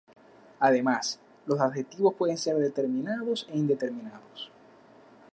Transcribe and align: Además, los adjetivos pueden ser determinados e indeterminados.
Además, 0.59 1.19
los 1.45 1.59
adjetivos 1.59 2.15
pueden 2.15 2.35
ser 2.35 2.55
determinados 2.55 3.45
e 3.51 3.57
indeterminados. 3.59 4.49